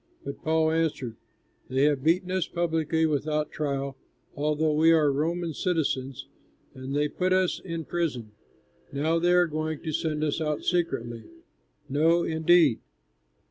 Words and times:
But 0.25 0.41
Paul 0.41 0.71
answered, 0.71 1.15
"They 1.69 1.83
have 1.83 2.03
beaten 2.03 2.31
us 2.31 2.47
publicly 2.47 3.05
without 3.05 3.51
trial, 3.51 3.97
although 4.35 4.73
we 4.73 4.91
are 4.91 5.11
Roman 5.11 5.53
citizens, 5.53 6.27
and 6.73 6.95
they 6.95 7.07
put 7.07 7.33
us 7.33 7.59
in 7.63 7.85
prison! 7.85 8.31
Now 8.91 9.19
they 9.19 9.33
are 9.33 9.45
going 9.45 9.83
to 9.83 9.91
send 9.91 10.23
us 10.23 10.41
out 10.41 10.63
secretly! 10.63 11.25
No, 11.87 12.23
indeed. 12.23 12.79